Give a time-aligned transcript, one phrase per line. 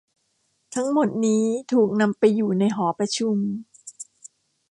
[0.75, 1.43] ทั้งหมดนี้
[1.73, 3.35] ถูกนำไปอยู่ในหอประชุม